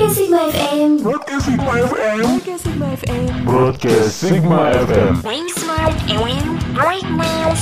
[0.00, 1.02] Broadcast Sigma FM.
[1.04, 2.24] Broadcast Sigma FM.
[2.24, 3.44] Broadcast Sigma FM.
[3.44, 4.56] Broadcast Sigma
[4.88, 5.12] FM.
[5.20, 7.60] Being smart and brightness.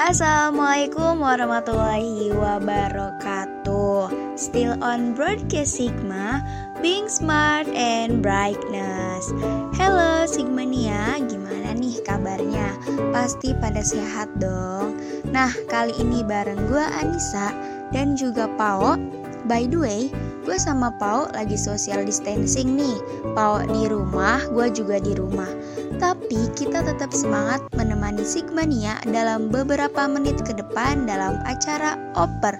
[0.00, 4.00] Assalamualaikum warahmatullahi wabarakatuh
[4.40, 6.40] Still on Broadcast Sigma
[6.80, 9.28] Being smart and brightness
[9.76, 11.43] Hello Sigmania, gimana
[11.84, 12.72] nih kabarnya?
[13.12, 14.96] Pasti pada sehat dong
[15.28, 17.52] Nah kali ini bareng gue Anissa
[17.92, 18.96] dan juga Pao
[19.44, 20.02] By the way,
[20.48, 22.96] gue sama Pao lagi social distancing nih
[23.36, 25.52] Pao di rumah, gue juga di rumah
[25.98, 32.58] tapi kita tetap semangat menemani Sigmania dalam beberapa menit ke depan dalam acara Oper,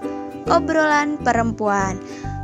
[0.51, 1.99] obrolan perempuan.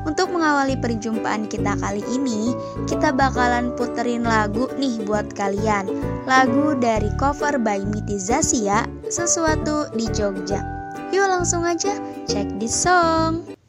[0.09, 2.57] Untuk mengawali perjumpaan kita kali ini,
[2.89, 5.93] kita bakalan puterin lagu nih buat kalian.
[6.25, 10.65] Lagu dari cover by Miti Zasia, Sesuatu di Jogja.
[11.13, 13.60] Yuk langsung aja cek di song.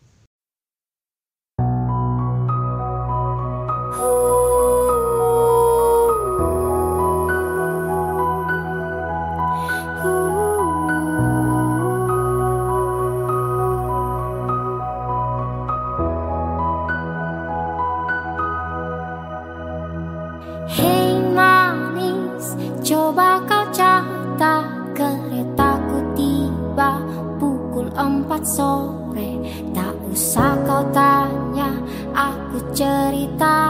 [28.41, 29.31] Empat sore.
[29.69, 31.69] Tak usah kau tanya,
[32.17, 33.60] aku ceritakan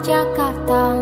[0.00, 0.96] Jakarta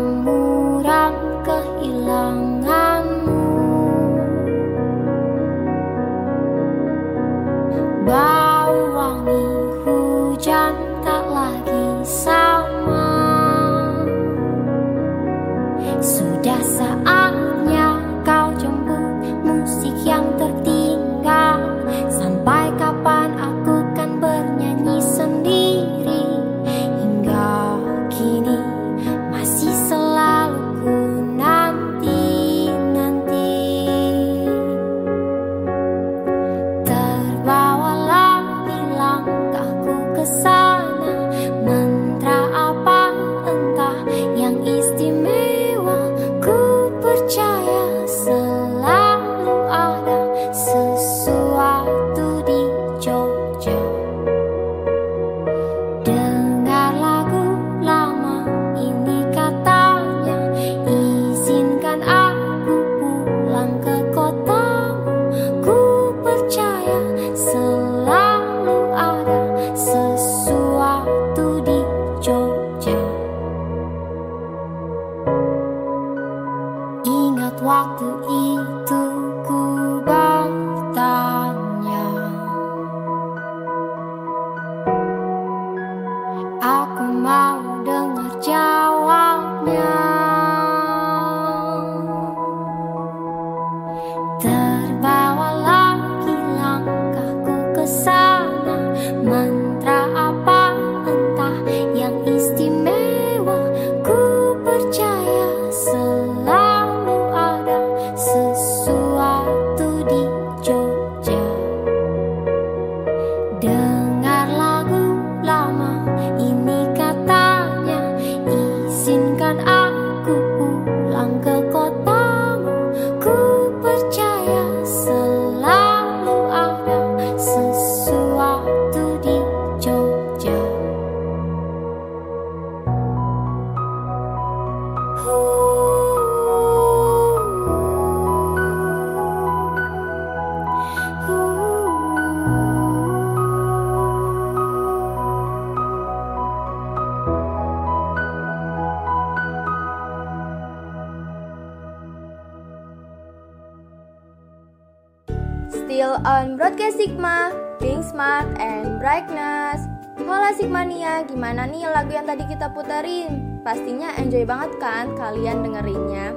[156.89, 159.85] Sigma, Being Smart and Brightness.
[160.17, 163.61] Halo Sigmania, gimana nih lagu yang tadi kita puterin?
[163.61, 166.33] Pastinya enjoy banget kan kalian dengerinnya?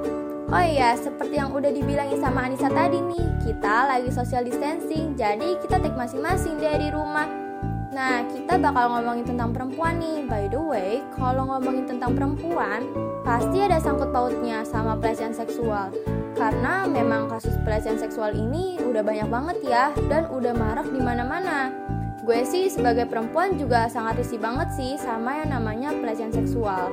[0.53, 5.57] Oh iya, seperti yang udah dibilangin sama Anissa tadi nih, kita lagi social distancing, jadi
[5.57, 7.25] kita take masing-masing dari rumah.
[7.89, 10.29] Nah, kita bakal ngomongin tentang perempuan nih.
[10.29, 12.85] By the way, kalau ngomongin tentang perempuan,
[13.25, 15.89] pasti ada sangkut pautnya sama pelecehan seksual.
[16.33, 21.69] Karena memang kasus pelecehan seksual ini udah banyak banget ya dan udah marak di mana-mana.
[22.23, 26.87] Gue sih sebagai perempuan juga sangat risih banget sih sama yang namanya pelecehan seksual.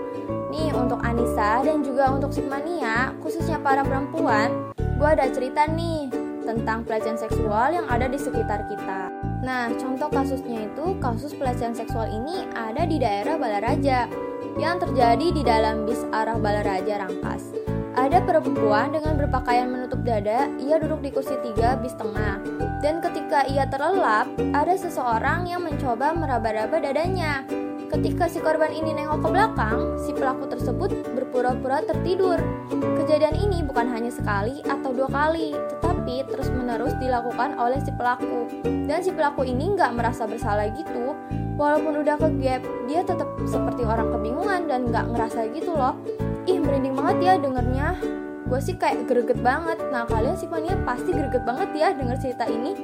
[0.50, 6.10] Nih untuk Anissa dan juga untuk Sigmania, khususnya para perempuan, gue ada cerita nih
[6.42, 9.06] tentang pelecehan seksual yang ada di sekitar kita.
[9.46, 14.10] Nah, contoh kasusnya itu kasus pelecehan seksual ini ada di daerah Balaraja
[14.58, 17.59] yang terjadi di dalam bis arah Balaraja Rangkas.
[18.00, 22.40] Ada perempuan dengan berpakaian menutup dada, ia duduk di kursi tiga bis tengah.
[22.80, 24.24] Dan ketika ia terlelap,
[24.56, 27.44] ada seseorang yang mencoba meraba-raba dadanya.
[27.92, 32.40] Ketika si korban ini nengok ke belakang, si pelaku tersebut berpura-pura tertidur.
[32.72, 38.48] Kejadian ini bukan hanya sekali atau dua kali, tetapi terus-menerus dilakukan oleh si pelaku.
[38.64, 41.12] Dan si pelaku ini nggak merasa bersalah gitu,
[41.60, 45.92] walaupun udah ke gap, dia tetap seperti orang kebingungan dan nggak ngerasa gitu loh.
[46.70, 47.88] Merinding banget ya dengernya.
[48.46, 49.82] Gue sih kayak greget banget.
[49.90, 52.78] Nah, kalian sih mania pasti greget banget ya denger cerita ini.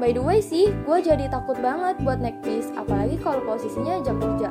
[0.00, 4.16] By the way sih, gue jadi takut banget buat naik bis, apalagi kalau posisinya jam
[4.16, 4.48] kerja.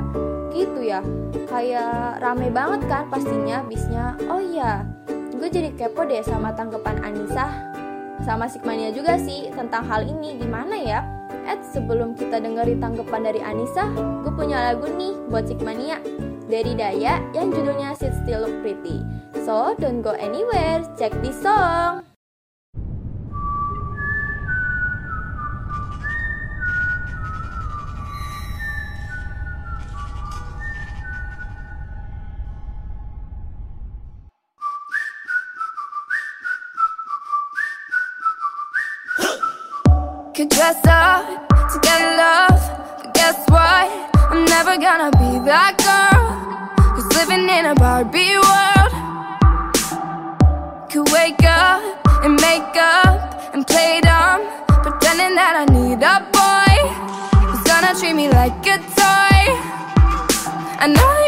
[0.53, 1.01] Gitu ya,
[1.49, 4.13] kayak rame banget kan pastinya bisnya.
[4.29, 7.73] Oh iya, gue jadi kepo deh sama tanggapan Anissa
[8.21, 11.01] sama Sigmania juga sih tentang hal ini gimana ya?
[11.49, 13.89] Eh sebelum kita dengerin tanggapan dari Anissa,
[14.21, 15.97] gue punya lagu nih buat Sigmania
[16.51, 18.10] dari Daya yang judulnya Sit
[18.61, 19.03] Pretty.
[19.43, 22.05] So don't go anywhere, check this song.
[40.35, 42.61] Could dress up to get love,
[43.01, 43.89] but guess what?
[44.29, 45.80] I'm never gonna be that
[48.01, 48.93] Barbie world.
[50.89, 51.83] Could wake up
[52.23, 54.41] and make up and play dumb,
[54.81, 56.73] pretending that I need a boy
[57.45, 59.41] who's gonna treat me like a toy.
[60.83, 61.20] I know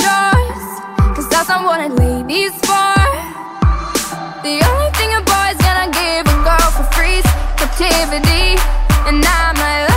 [0.00, 0.64] chores.
[1.16, 2.96] Cause that's not what a lady's for.
[4.46, 7.28] The only thing a boy's gonna give a girl for free is
[7.60, 8.56] captivity.
[9.06, 9.91] And I might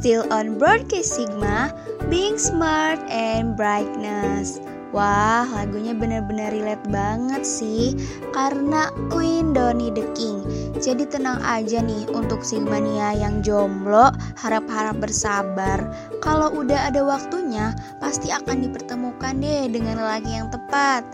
[0.00, 1.76] Still on Broadcast Sigma,
[2.08, 4.56] Being Smart and Brightness.
[4.96, 7.92] Wah, lagunya bener-bener relate banget sih
[8.32, 10.40] Karena Queen Donny the King.
[10.80, 14.08] Jadi tenang aja nih untuk Sigmania yang jomblo
[14.40, 15.84] Harap-harap bersabar.
[16.24, 21.04] Kalau udah ada waktunya Pasti akan dipertemukan deh dengan lelaki yang tepat.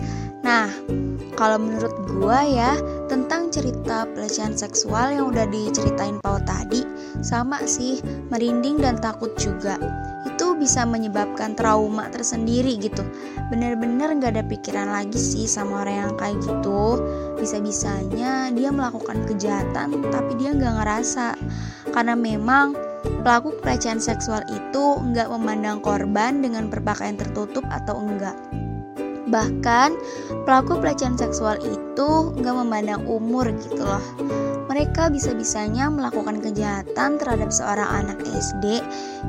[0.47, 0.71] Nah,
[1.35, 6.83] kalau menurut gua ya Tentang cerita pelecehan seksual yang udah diceritain Pau tadi.
[7.23, 8.03] Sama sih,
[8.35, 9.79] merinding dan takut juga.
[10.27, 13.07] Itu bisa menyebabkan trauma tersendiri gitu.
[13.49, 16.99] Bener-bener gak ada pikiran lagi sih sama orang yang kayak gitu.
[17.39, 21.39] Bisa-bisanya dia melakukan kejahatan tapi dia gak ngerasa.
[21.95, 22.75] Karena memang
[23.23, 28.35] pelaku pelecehan seksual itu nggak memandang korban dengan berpakaian tertutup atau enggak
[29.26, 29.90] Bahkan
[30.47, 34.02] pelaku pelecehan seksual itu nggak memandang umur gitu loh.
[34.66, 38.83] Mereka bisa-bisanya melakukan kejahatan terhadap seorang anak SD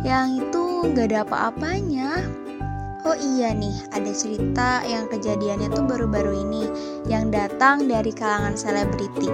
[0.06, 2.26] yang itu nggak ada apa-apanya.
[3.08, 6.68] Oh iya nih, ada cerita yang kejadiannya tuh baru-baru ini
[7.08, 9.32] yang datang dari kalangan selebriti.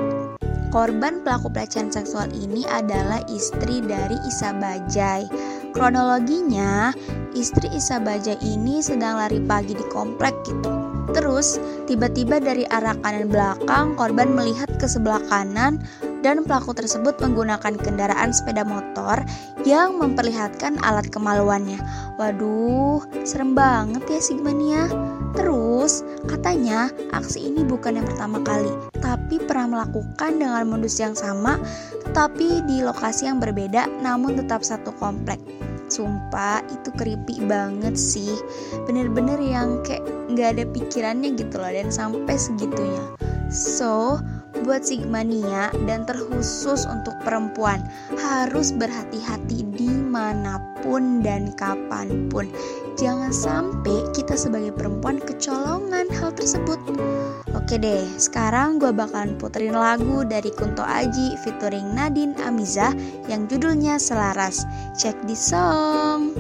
[0.69, 5.25] Korban pelaku pelecehan seksual ini adalah istri dari Isa Bajai.
[5.73, 6.93] Kronologinya,
[7.33, 10.69] istri Isa Bajai ini sedang lari pagi di komplek gitu.
[11.13, 11.57] Terus,
[11.89, 15.81] tiba-tiba dari arah kanan belakang, korban melihat ke sebelah kanan
[16.23, 19.21] dan pelaku tersebut menggunakan kendaraan sepeda motor
[19.67, 21.77] yang memperlihatkan alat kemaluannya.
[22.17, 24.89] Waduh, serem banget ya Sigmania.
[25.33, 28.69] Terus, katanya aksi ini bukan yang pertama kali,
[29.01, 31.57] tapi pernah melakukan dengan modus yang sama,
[32.05, 35.41] tetapi di lokasi yang berbeda namun tetap satu komplek.
[35.93, 38.33] Sumpah itu creepy banget sih.
[38.89, 40.01] Bener-bener yang kayak
[40.33, 43.13] nggak ada pikirannya gitu loh Dan sampai segitunya.
[43.53, 44.17] So
[44.65, 47.83] buat Sigmania dan terkhusus untuk perempuan
[48.17, 52.47] harus berhati-hati di mana pun dan kapan pun
[52.99, 56.77] jangan sampai kita sebagai perempuan kecolongan hal tersebut.
[57.53, 62.91] Oke deh sekarang gue bakalan puterin lagu dari Kunto Aji featuring Nadine Amiza
[63.31, 64.65] yang judulnya Selaras.
[64.97, 66.33] Check di song.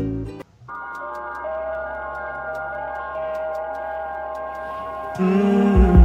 [5.13, 6.02] Aku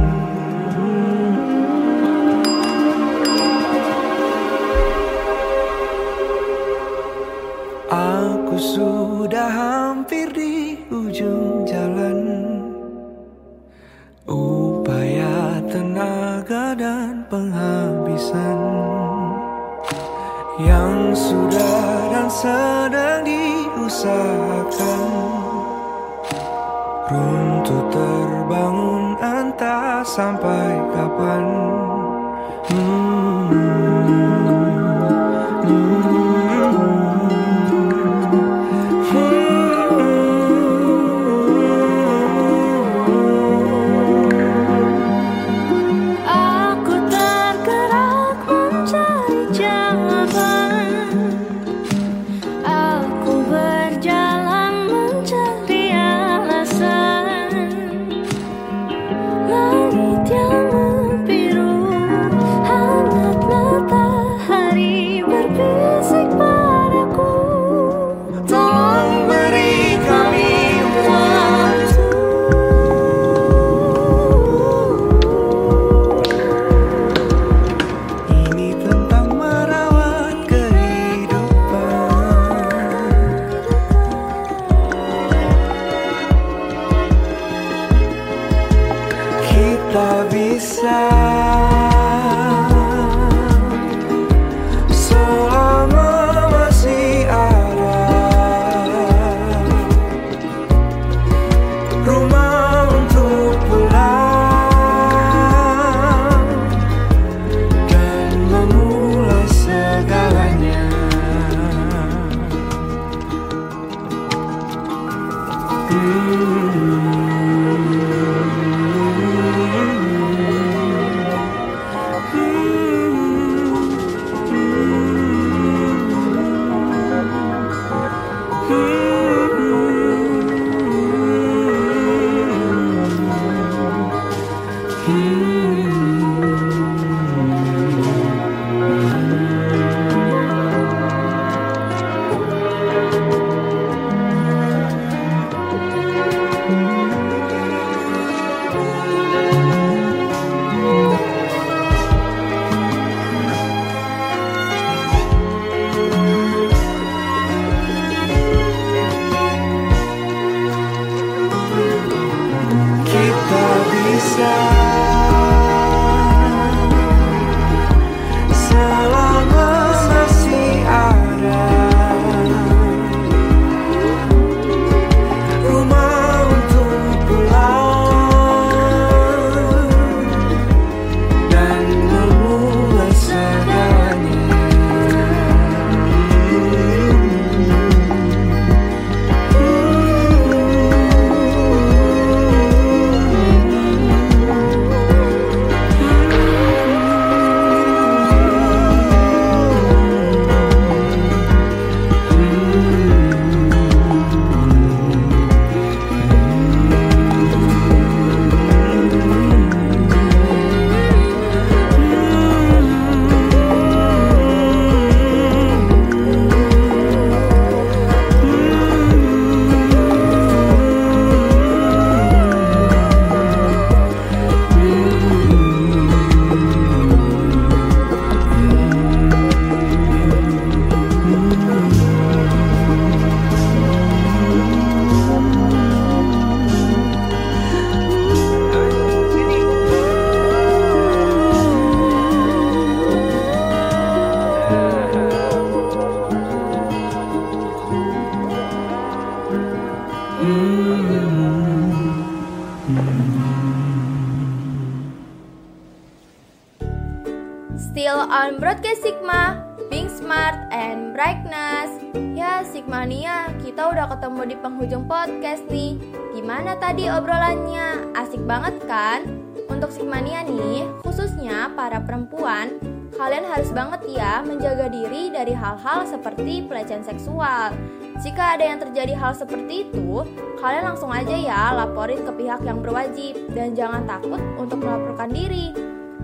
[266.89, 268.17] tadi obrolannya?
[268.17, 269.21] Asik banget kan?
[269.69, 272.81] Untuk Sigmania nih, khususnya para perempuan,
[273.13, 277.77] kalian harus banget ya menjaga diri dari hal-hal seperti pelecehan seksual.
[278.25, 280.25] Jika ada yang terjadi hal seperti itu,
[280.57, 285.69] kalian langsung aja ya laporin ke pihak yang berwajib dan jangan takut untuk melaporkan diri.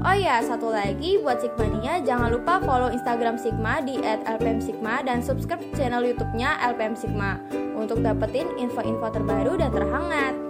[0.02, 5.62] Oh ya, satu lagi buat Sigmania, jangan lupa follow Instagram Sigma di @lpmsigma dan subscribe
[5.78, 7.38] channel YouTube-nya LPM Sigma
[7.78, 10.45] untuk dapetin info-info terbaru dan terhangat.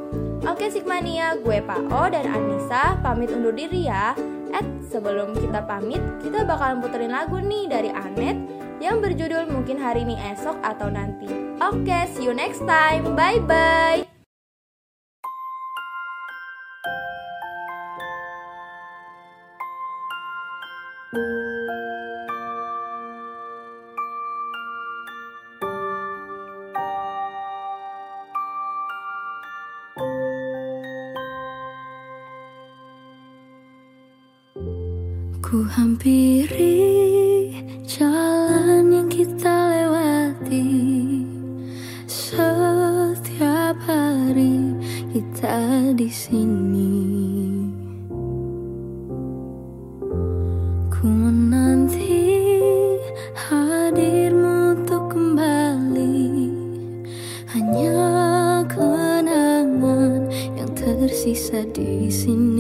[0.46, 4.14] Oke Sigmania, gue Pak O dan Anissa pamit undur diri ya.
[4.54, 4.62] Eh,
[4.94, 8.38] sebelum kita pamit, kita bakalan puterin lagu nih dari Anet
[8.78, 11.28] yang berjudul mungkin hari ini esok atau nanti.
[11.58, 13.18] Oke, see you next time.
[13.18, 13.42] Bye
[35.56, 36.84] Ku hampiri
[37.88, 40.68] jalan yang kita lewati.
[42.12, 44.76] Setiap hari
[45.16, 46.92] kita di sini.
[50.92, 52.36] Ku menanti
[53.48, 56.52] hadirmu untuk kembali.
[57.56, 58.04] Hanya
[58.68, 60.28] kenangan
[60.60, 62.55] yang tersisa di sini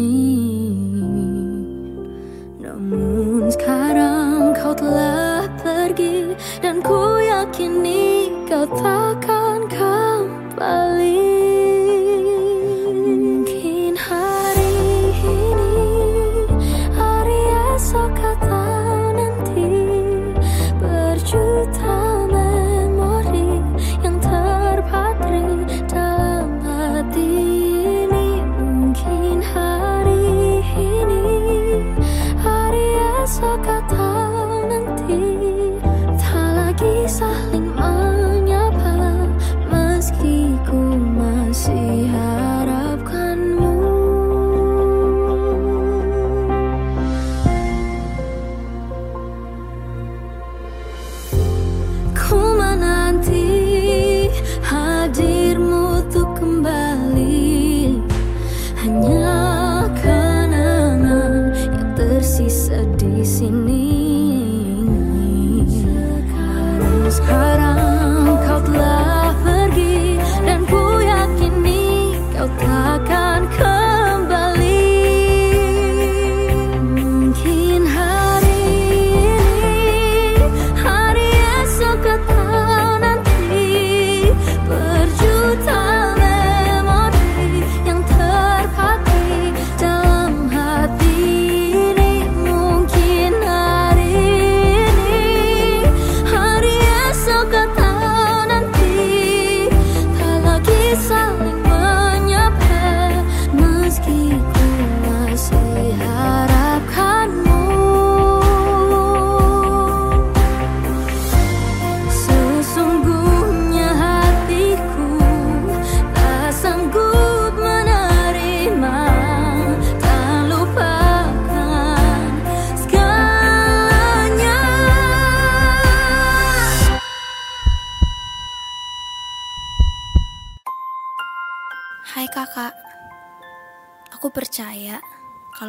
[6.64, 11.55] Dan ku yakini kau takkan kembali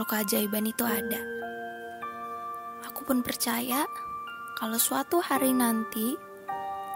[0.06, 1.18] kalau keajaiban itu ada.
[2.86, 3.82] Aku pun percaya
[4.54, 6.14] kalau suatu hari nanti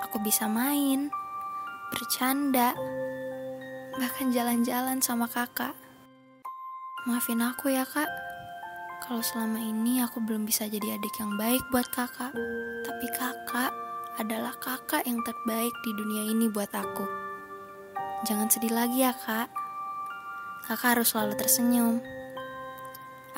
[0.07, 1.11] aku bisa main,
[1.91, 2.71] bercanda,
[3.99, 5.75] bahkan jalan-jalan sama kakak.
[7.03, 8.07] Maafin aku ya kak,
[9.03, 12.31] kalau selama ini aku belum bisa jadi adik yang baik buat kakak.
[12.87, 13.75] Tapi kakak
[14.23, 17.11] adalah kakak yang terbaik di dunia ini buat aku.
[18.31, 19.51] Jangan sedih lagi ya kak.
[20.71, 22.20] Kakak harus selalu tersenyum.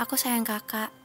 [0.03, 1.02] Aku sayang kakak.